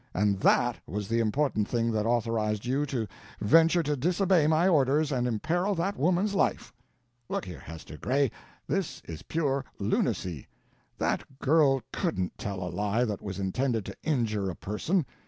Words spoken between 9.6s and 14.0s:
lunacy; that girl couldn't tell a lie that was intended to